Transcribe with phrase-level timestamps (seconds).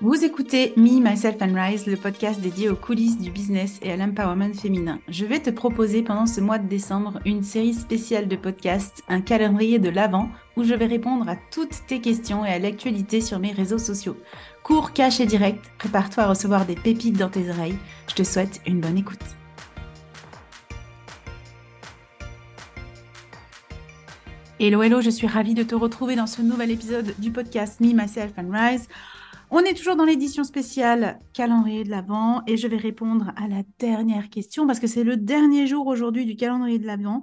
[0.00, 3.96] Vous écoutez Me, Myself and Rise, le podcast dédié aux coulisses du business et à
[3.96, 5.00] l'empowerment féminin.
[5.08, 9.20] Je vais te proposer pendant ce mois de décembre une série spéciale de podcasts, un
[9.20, 13.40] calendrier de l'Avent, où je vais répondre à toutes tes questions et à l'actualité sur
[13.40, 14.16] mes réseaux sociaux.
[14.62, 17.78] Cours, cash et direct, prépare-toi à recevoir des pépites dans tes oreilles.
[18.06, 19.18] Je te souhaite une bonne écoute.
[24.60, 27.92] Hello, hello, je suis ravie de te retrouver dans ce nouvel épisode du podcast Me,
[27.94, 28.88] Myself and Rise.
[29.50, 33.62] On est toujours dans l'édition spéciale calendrier de l'Avent et je vais répondre à la
[33.78, 37.22] dernière question parce que c'est le dernier jour aujourd'hui du calendrier de l'Avent.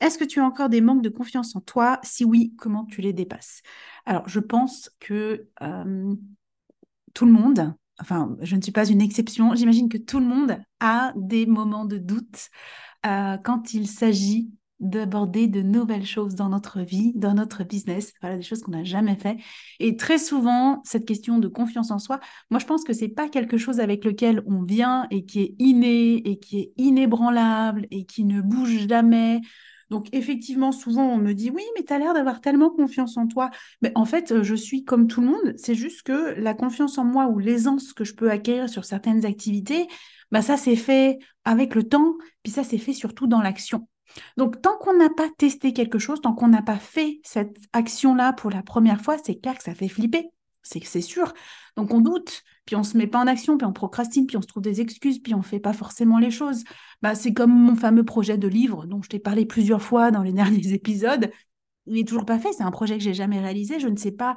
[0.00, 1.98] Est-ce que tu as encore des manques de confiance en toi?
[2.04, 3.62] Si oui, comment tu les dépasses?
[4.06, 6.14] Alors, je pense que euh,
[7.12, 10.58] tout le monde, enfin, je ne suis pas une exception, j'imagine que tout le monde
[10.78, 12.50] a des moments de doute
[13.04, 14.48] euh, quand il s'agit
[14.84, 18.84] d'aborder de nouvelles choses dans notre vie, dans notre business, voilà des choses qu'on n'a
[18.84, 19.38] jamais fait.
[19.80, 23.28] Et très souvent, cette question de confiance en soi, moi je pense que c'est pas
[23.28, 28.04] quelque chose avec lequel on vient et qui est inné et qui est inébranlable et
[28.04, 29.40] qui ne bouge jamais.
[29.90, 33.26] Donc effectivement, souvent on me dit oui, mais tu as l'air d'avoir tellement confiance en
[33.26, 33.50] toi.
[33.80, 35.54] Mais en fait, je suis comme tout le monde.
[35.56, 39.24] C'est juste que la confiance en moi ou l'aisance que je peux acquérir sur certaines
[39.24, 39.86] activités,
[40.30, 43.86] bah ça c'est fait avec le temps, puis ça c'est fait surtout dans l'action.
[44.36, 48.32] Donc, tant qu'on n'a pas testé quelque chose, tant qu'on n'a pas fait cette action-là
[48.32, 50.28] pour la première fois, c'est clair que ça fait flipper.
[50.62, 51.34] C'est sûr.
[51.76, 54.42] Donc, on doute, puis on se met pas en action, puis on procrastine, puis on
[54.42, 56.64] se trouve des excuses, puis on fait pas forcément les choses.
[57.02, 60.22] Bah, c'est comme mon fameux projet de livre dont je t'ai parlé plusieurs fois dans
[60.22, 61.30] les derniers épisodes.
[61.86, 62.52] Il n'est toujours pas fait.
[62.52, 63.78] C'est un projet que j'ai jamais réalisé.
[63.78, 64.36] Je ne sais pas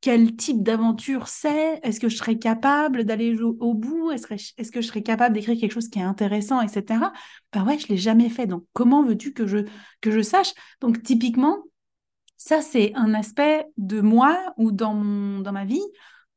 [0.00, 1.80] quel type d'aventure c'est?
[1.82, 4.10] Est-ce que je serais capable d'aller au, bout?
[4.12, 7.12] Est-ce que je serais capable d'écrire quelque chose qui est intéressant, etc.
[7.52, 8.46] Ben ouais, je l'ai jamais fait.
[8.46, 9.58] Donc, comment veux-tu que je,
[10.00, 10.52] que je sache?
[10.80, 11.58] Donc, typiquement,
[12.36, 15.82] ça, c'est un aspect de moi ou dans, mon, dans ma vie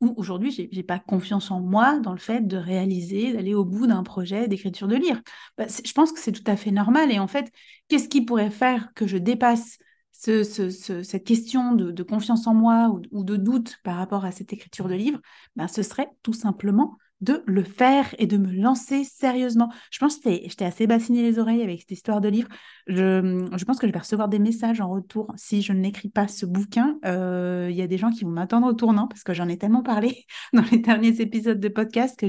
[0.00, 3.66] où aujourd'hui, je n'ai pas confiance en moi dans le fait de réaliser, d'aller au
[3.66, 5.20] bout d'un projet d'écriture de livre.
[5.58, 7.12] Ben, je pense que c'est tout à fait normal.
[7.12, 7.52] Et en fait,
[7.88, 9.76] qu'est-ce qui pourrait faire que je dépasse
[10.20, 14.94] cette question de, confiance en moi ou, de doute par rapport à cette écriture de
[14.94, 15.20] livre,
[15.56, 19.70] ben, ce serait tout simplement de le faire et de me lancer sérieusement.
[19.90, 22.48] Je pense que j'étais assez bassiné les oreilles avec cette histoire de livre.
[22.86, 26.46] Je, pense que je vais recevoir des messages en retour si je n'écris pas ce
[26.46, 26.98] bouquin.
[27.04, 29.58] Euh, il y a des gens qui vont m'attendre au tournant parce que j'en ai
[29.58, 32.26] tellement parlé dans les derniers épisodes de podcast que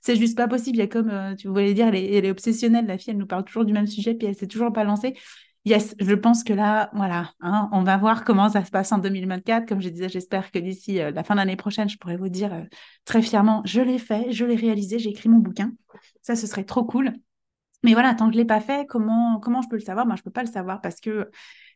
[0.00, 0.76] c'est juste pas possible.
[0.76, 3.12] Il y a comme, euh, tu voulais dire, elle est, elle est, obsessionnelle, la fille,
[3.12, 5.14] elle nous parle toujours du même sujet, puis elle s'est toujours pas lancée.
[5.64, 8.98] Yes, je pense que là, voilà, hein, on va voir comment ça se passe en
[8.98, 9.68] 2024.
[9.68, 12.28] Comme je disais, j'espère que d'ici euh, la fin de l'année prochaine, je pourrai vous
[12.28, 12.62] dire euh,
[13.04, 15.72] très fièrement, je l'ai fait, je l'ai réalisé, j'ai écrit mon bouquin.
[16.20, 17.12] Ça, ce serait trop cool.
[17.84, 20.06] Mais voilà, tant que je ne l'ai pas fait, comment, comment je peux le savoir?
[20.06, 21.30] Ben, Je ne peux pas le savoir parce que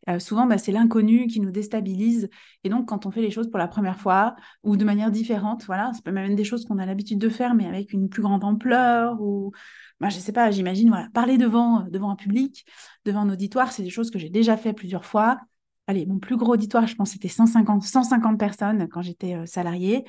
[0.08, 2.28] euh, souvent, ben, c'est l'inconnu qui nous déstabilise.
[2.64, 5.64] Et donc, quand on fait les choses pour la première fois ou de manière différente,
[5.66, 8.44] voilà, c'est même des choses qu'on a l'habitude de faire, mais avec une plus grande
[8.44, 9.52] ampleur ou
[10.00, 12.66] moi, je sais pas, j'imagine, voilà, parler devant, euh, devant un public,
[13.04, 15.38] devant un auditoire, c'est des choses que j'ai déjà fait plusieurs fois.
[15.86, 20.04] Allez, mon plus gros auditoire, je pense, c'était 150, 150 personnes quand j'étais euh, salariée.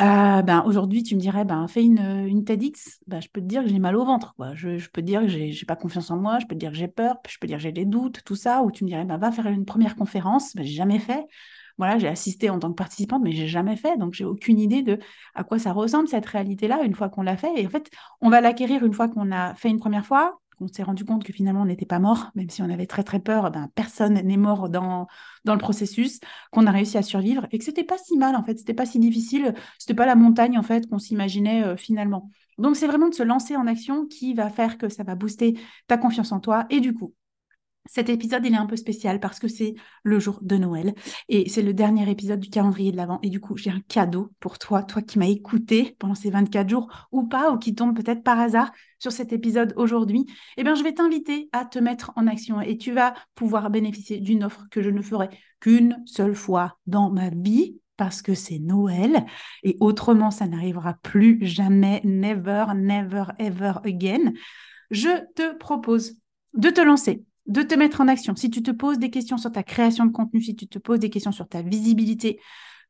[0.00, 3.00] Euh, ben, aujourd'hui, tu me dirais, ben, fais une, une TEDx.
[3.06, 4.34] Ben, je peux te dire que j'ai mal au ventre.
[4.34, 4.54] Quoi.
[4.54, 6.38] Je, peux te dire que j'ai pas confiance en moi.
[6.38, 7.16] Je peux te dire que j'ai peur.
[7.28, 8.62] Je peux te dire que j'ai des doutes, tout ça.
[8.62, 10.54] Ou tu me dirais, ben, va faire une première conférence.
[10.54, 11.26] Ben, j'ai jamais fait
[11.98, 14.98] j'ai assisté en tant que participante, mais j'ai jamais fait, donc j'ai aucune idée de
[15.34, 17.52] à quoi ça ressemble cette réalité-là une fois qu'on l'a fait.
[17.56, 20.68] Et en fait, on va l'acquérir une fois qu'on a fait une première fois, qu'on
[20.68, 23.18] s'est rendu compte que finalement on n'était pas mort, même si on avait très très
[23.18, 25.06] peur, ben, personne n'est mort dans,
[25.44, 26.20] dans le processus,
[26.50, 28.86] qu'on a réussi à survivre et que c'était pas si mal en fait, c'était pas
[28.86, 32.30] si difficile, c'était pas la montagne en fait qu'on s'imaginait euh, finalement.
[32.58, 35.58] Donc c'est vraiment de se lancer en action qui va faire que ça va booster
[35.86, 37.14] ta confiance en toi et du coup
[37.92, 39.74] cet épisode, il est un peu spécial parce que c'est
[40.04, 40.94] le jour de Noël
[41.28, 43.18] et c'est le dernier épisode du calendrier de l'Avent.
[43.24, 46.68] Et du coup, j'ai un cadeau pour toi, toi qui m'as écouté pendant ces 24
[46.68, 48.70] jours ou pas, ou qui tombe peut-être par hasard
[49.00, 50.24] sur cet épisode aujourd'hui.
[50.56, 54.20] Eh bien, je vais t'inviter à te mettre en action et tu vas pouvoir bénéficier
[54.20, 55.28] d'une offre que je ne ferai
[55.58, 59.26] qu'une seule fois dans ma vie parce que c'est Noël
[59.64, 64.32] et autrement, ça n'arrivera plus jamais, never, never, ever again.
[64.92, 66.20] Je te propose
[66.54, 68.36] de te lancer de te mettre en action.
[68.36, 71.00] Si tu te poses des questions sur ta création de contenu, si tu te poses
[71.00, 72.40] des questions sur ta visibilité,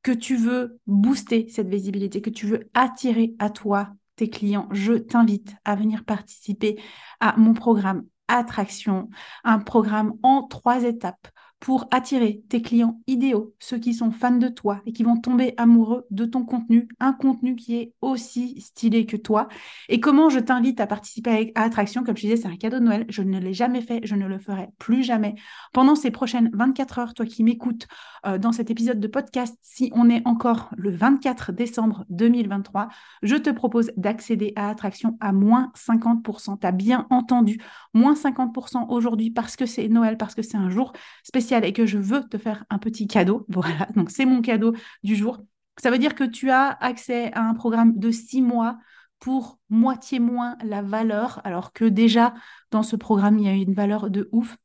[0.02, 4.92] que tu veux booster cette visibilité, que tu veux attirer à toi tes clients, je
[4.92, 6.78] t'invite à venir participer
[7.20, 9.08] à mon programme Attraction,
[9.42, 11.26] un programme en trois étapes
[11.60, 15.52] pour attirer tes clients idéaux, ceux qui sont fans de toi et qui vont tomber
[15.58, 19.46] amoureux de ton contenu, un contenu qui est aussi stylé que toi.
[19.90, 22.84] Et comment je t'invite à participer à Attraction, comme je disais, c'est un cadeau de
[22.84, 25.34] Noël, je ne l'ai jamais fait, je ne le ferai plus jamais.
[25.74, 27.86] Pendant ces prochaines 24 heures, toi qui m'écoutes
[28.26, 32.88] euh, dans cet épisode de podcast, si on est encore le 24 décembre 2023,
[33.22, 36.58] je te propose d'accéder à Attraction à moins 50%.
[36.58, 37.60] Tu as bien entendu,
[37.92, 40.92] moins 50% aujourd'hui parce que c'est Noël, parce que c'est un jour
[41.22, 43.46] spécial et que je veux te faire un petit cadeau.
[43.48, 45.38] Voilà, donc c'est mon cadeau du jour.
[45.78, 48.78] Ça veut dire que tu as accès à un programme de six mois
[49.18, 52.34] pour moitié moins la valeur, alors que déjà
[52.70, 54.56] dans ce programme, il y a une valeur de ouf.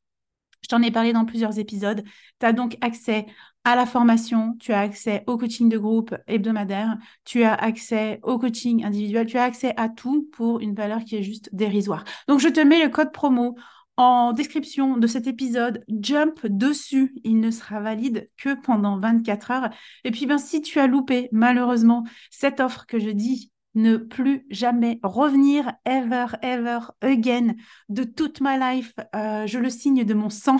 [0.62, 2.02] Je t'en ai parlé dans plusieurs épisodes.
[2.40, 3.26] Tu as donc accès
[3.64, 8.38] à la formation, tu as accès au coaching de groupe hebdomadaire, tu as accès au
[8.38, 12.04] coaching individuel, tu as accès à tout pour une valeur qui est juste dérisoire.
[12.28, 13.56] Donc, je te mets le code promo
[13.96, 17.14] en description de cet épisode, jump dessus.
[17.24, 19.70] Il ne sera valide que pendant 24 heures.
[20.04, 24.46] Et puis, ben, si tu as loupé, malheureusement, cette offre que je dis, ne plus
[24.50, 27.54] jamais revenir ever, ever again
[27.88, 28.94] de toute ma life.
[29.14, 30.56] Euh, je le signe de mon sang.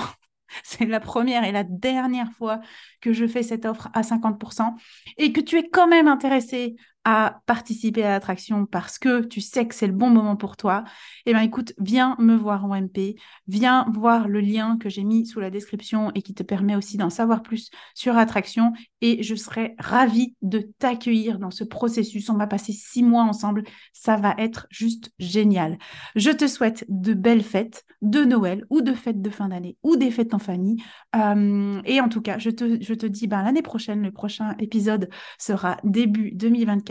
[0.63, 2.61] C'est la première et la dernière fois
[3.01, 4.75] que je fais cette offre à 50%
[5.17, 6.77] et que tu es quand même intéressé
[7.09, 10.83] à participer à l'attraction parce que tu sais que c'est le bon moment pour toi,
[11.25, 13.15] eh bien écoute, viens me voir en MP,
[13.47, 16.97] viens voir le lien que j'ai mis sous la description et qui te permet aussi
[16.97, 18.73] d'en savoir plus sur Attraction
[19.03, 22.29] et je serai ravie de t'accueillir dans ce processus.
[22.29, 23.63] On va passer six mois ensemble,
[23.93, 25.79] ça va être juste génial.
[26.17, 29.95] Je te souhaite de belles fêtes de Noël ou de fêtes de fin d'année ou
[29.95, 30.83] des fêtes en famille.
[31.15, 34.57] Euh, et en tout cas, je te, je te dis ben, l'année prochaine, le prochain
[34.59, 35.09] épisode
[35.39, 36.33] sera début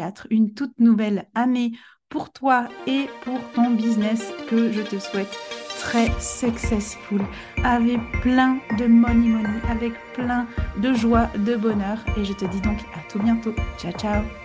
[0.05, 1.71] 2024 une toute nouvelle année
[2.09, 5.37] pour toi et pour ton business que je te souhaite
[5.79, 7.21] très successful,
[7.63, 10.47] avec plein de money money, avec plein
[10.81, 11.97] de joie, de bonheur.
[12.17, 13.53] Et je te dis donc à tout bientôt.
[13.77, 14.44] Ciao, ciao